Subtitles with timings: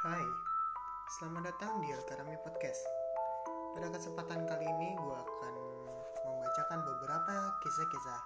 [0.00, 0.24] Hai,
[1.12, 2.88] selamat datang di El Karami Podcast.
[3.76, 5.54] Pada kesempatan kali ini gue akan
[6.24, 8.20] membacakan beberapa kisah-kisah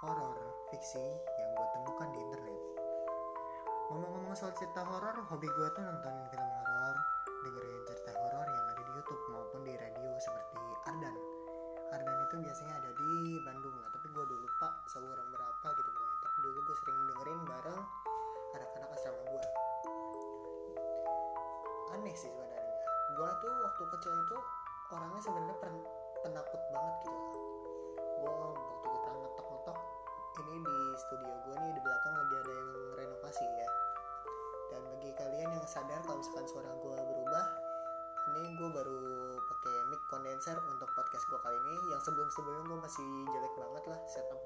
[0.00, 0.40] horor
[0.72, 2.56] fiksi yang gue temukan di internet.
[3.92, 6.96] Ngomong-ngomong soal cerita horor, hobi gue tuh nontonin film horor,
[7.44, 10.56] dengerin cerita horor yang ada di YouTube maupun di radio seperti
[10.88, 11.16] Ardan.
[12.00, 12.79] Ardan itu biasanya
[22.00, 22.76] aneh sih sebenarnya.
[23.12, 24.36] Gue tuh waktu kecil itu
[24.88, 25.88] orangnya sebenarnya pen-
[26.24, 27.40] penakut banget gitu
[28.20, 29.78] gue waktu kita ngetok-ngetok
[30.44, 33.68] ini di studio gue nih di belakang lagi ada yang renovasi ya.
[34.70, 37.46] Dan bagi kalian yang sadar kalau misalkan suara gue berubah
[38.32, 39.00] ini gue baru
[39.40, 41.76] pakai mic condenser untuk podcast gue kali ini.
[41.96, 44.39] Yang sebelum-sebelumnya gue masih jelek banget lah setup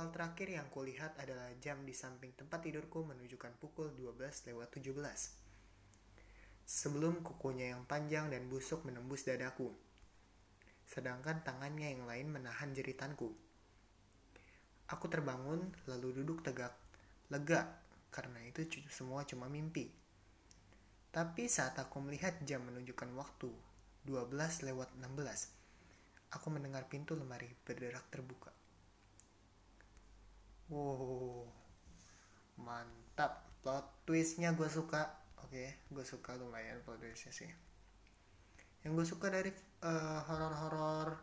[0.00, 4.96] Hal terakhir yang kulihat adalah jam di samping tempat tidurku menunjukkan pukul 12 lewat 17.
[6.64, 9.68] Sebelum kukunya yang panjang dan busuk menembus dadaku.
[10.88, 13.28] Sedangkan tangannya yang lain menahan jeritanku.
[14.88, 16.72] Aku terbangun lalu duduk tegak,
[17.28, 17.68] lega
[18.08, 19.92] karena itu semua cuma mimpi.
[21.12, 23.52] Tapi saat aku melihat jam menunjukkan waktu
[24.08, 28.48] 12 lewat 16, aku mendengar pintu lemari berderak terbuka.
[30.70, 31.50] Wow,
[32.62, 33.42] mantap.
[33.60, 35.10] Plot twistnya gue suka.
[35.42, 37.50] Oke, gue suka lumayan plot twistnya sih.
[38.86, 39.50] Yang gue suka dari
[39.84, 41.18] eh, horor-horor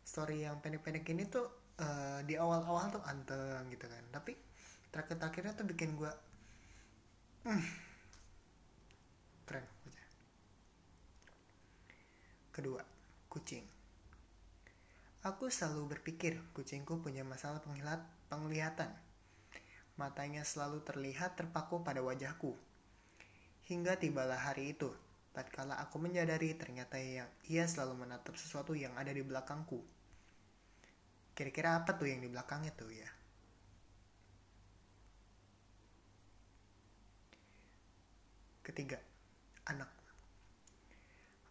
[0.00, 4.04] story yang pendek-pendek ini tuh eh, di awal-awal tuh anteng gitu kan.
[4.10, 4.32] Tapi
[4.90, 6.12] terakhir-terakhirnya tuh bikin gue
[7.44, 7.64] hmm,
[9.44, 9.66] keren.
[12.48, 12.80] Kedua,
[13.28, 13.68] kucing.
[15.20, 18.90] Aku selalu berpikir kucingku punya masalah penglihat, penglihatan.
[19.96, 22.52] Matanya selalu terlihat terpaku pada wajahku.
[23.66, 24.92] Hingga tibalah hari itu,
[25.32, 29.80] tatkala aku menyadari ternyata yang ia selalu menatap sesuatu yang ada di belakangku.
[31.36, 33.08] Kira-kira apa tuh yang di belakangnya tuh ya?
[38.64, 38.98] Ketiga,
[39.70, 39.88] anak.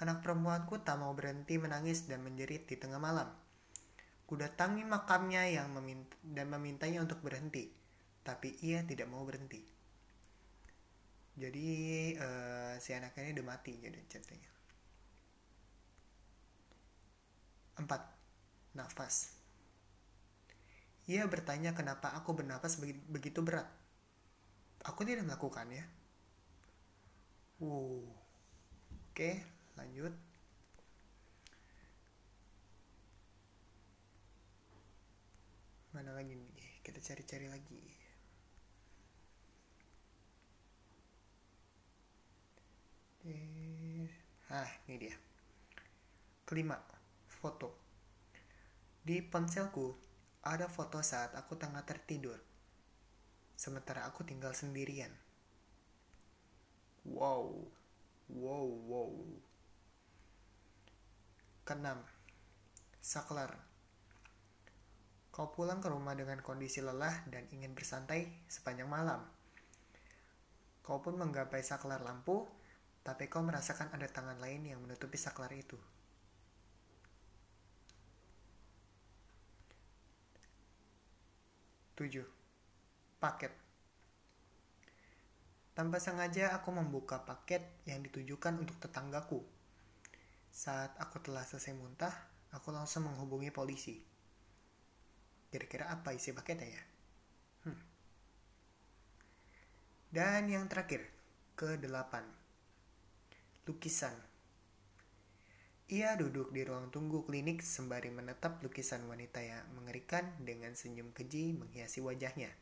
[0.00, 3.28] Anak perempuanku tak mau berhenti menangis dan menjerit di tengah malam.
[4.30, 7.64] Kudatangi makamnya yang meminta, dan memintanya untuk berhenti,
[8.28, 9.60] tapi ia tidak mau berhenti.
[11.42, 11.66] Jadi
[12.26, 14.50] eh, si anak ini udah mati jadi ceritanya.
[17.80, 18.02] Empat,
[18.78, 19.16] nafas.
[21.12, 23.68] Ia bertanya kenapa aku bernafas begi- begitu berat.
[24.88, 25.84] Aku tidak melakukannya.
[27.60, 28.02] Wow.
[29.10, 29.30] Oke,
[29.76, 30.12] lanjut.
[36.20, 36.84] Lagi nih?
[36.84, 37.80] Kita cari-cari lagi.
[43.24, 44.04] Eh,
[44.52, 45.16] ah, ini dia.
[46.44, 46.76] Kelima,
[47.24, 47.72] foto.
[49.00, 49.96] Di ponselku
[50.44, 52.36] ada foto saat aku tengah tertidur.
[53.56, 55.16] Sementara aku tinggal sendirian.
[57.08, 57.64] Wow.
[58.28, 59.12] Wow, wow.
[61.64, 62.04] Keenam,
[63.00, 63.69] saklar.
[65.30, 69.22] Kau pulang ke rumah dengan kondisi lelah dan ingin bersantai sepanjang malam.
[70.82, 72.50] Kau pun menggapai saklar lampu,
[73.06, 75.78] tapi kau merasakan ada tangan lain yang menutupi saklar itu.
[81.94, 82.26] Tujuh,
[83.20, 83.52] paket.
[85.76, 89.40] Tanpa sengaja aku membuka paket yang ditujukan untuk tetanggaku.
[90.50, 92.12] Saat aku telah selesai muntah,
[92.50, 94.00] aku langsung menghubungi polisi.
[95.50, 96.82] Kira-kira apa isi paketnya ya?
[97.66, 97.80] Hmm.
[100.14, 101.10] Dan yang terakhir,
[101.58, 102.22] ke-8.
[103.66, 104.14] Lukisan.
[105.90, 111.58] Ia duduk di ruang tunggu klinik sembari menetap lukisan wanita yang mengerikan dengan senyum keji
[111.58, 112.54] menghiasi wajahnya.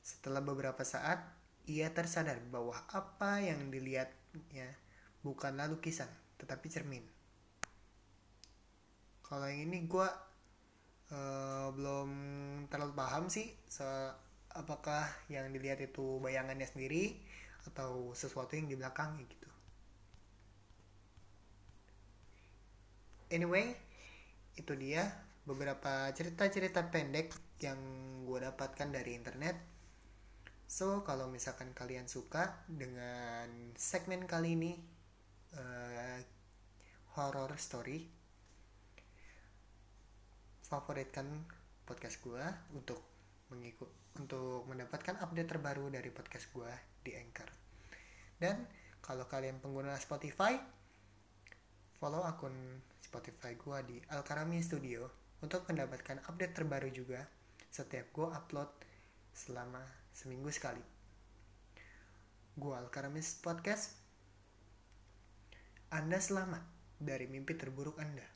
[0.00, 1.20] Setelah beberapa saat,
[1.68, 4.72] ia tersadar bahwa apa yang dilihatnya
[5.20, 6.08] bukanlah lukisan,
[6.40, 7.04] tetapi cermin.
[9.22, 10.08] Kalau yang ini gue
[11.72, 12.10] belum
[12.68, 14.12] terlalu paham sih soal
[14.52, 17.16] apakah yang dilihat itu bayangannya sendiri
[17.68, 19.48] atau sesuatu yang di belakangnya gitu.
[23.32, 23.72] Anyway,
[24.60, 25.08] itu dia
[25.48, 27.32] beberapa cerita-cerita pendek
[27.64, 27.80] yang
[28.28, 29.56] gue dapatkan dari internet.
[30.68, 34.72] So, kalau misalkan kalian suka dengan segmen kali ini,
[35.56, 36.20] uh,
[37.16, 38.08] horror story
[40.72, 41.44] favoritkan
[41.82, 43.00] podcast gue untuk
[43.52, 43.90] mengikut
[44.20, 46.70] untuk mendapatkan update terbaru dari podcast gue
[47.04, 47.48] di Anchor
[48.40, 48.64] dan
[49.04, 50.56] kalau kalian pengguna Spotify
[51.98, 52.54] follow akun
[53.02, 55.04] Spotify gue di Alkarami Studio
[55.42, 57.26] untuk mendapatkan update terbaru juga
[57.68, 58.70] setiap gue upload
[59.32, 59.82] selama
[60.12, 60.84] seminggu sekali
[62.56, 64.02] gue Alkaramis Podcast
[65.92, 66.64] anda selamat
[66.96, 68.31] dari mimpi terburuk Anda.